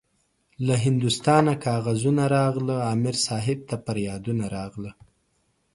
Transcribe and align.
له 0.65 0.75
هندوستانه 0.85 1.53
کاغذونه 1.65 2.23
راغله- 2.35 2.85
امیر 2.93 3.15
صاحب 3.27 3.59
ته 3.69 3.75
پریادونه 3.85 4.45
راغله 4.55 4.91